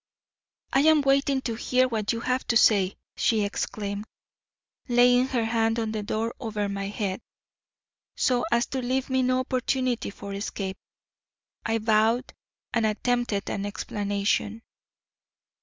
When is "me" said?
9.11-9.21